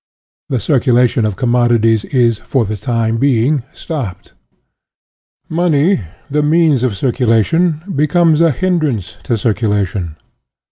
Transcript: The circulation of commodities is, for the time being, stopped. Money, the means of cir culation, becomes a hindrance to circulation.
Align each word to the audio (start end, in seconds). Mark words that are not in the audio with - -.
The 0.49 0.59
circulation 0.59 1.27
of 1.27 1.35
commodities 1.35 2.05
is, 2.05 2.39
for 2.39 2.65
the 2.65 2.75
time 2.75 3.19
being, 3.19 3.61
stopped. 3.71 4.33
Money, 5.47 5.99
the 6.27 6.41
means 6.41 6.81
of 6.81 6.97
cir 6.97 7.11
culation, 7.11 7.95
becomes 7.95 8.41
a 8.41 8.49
hindrance 8.49 9.17
to 9.25 9.37
circulation. 9.37 10.15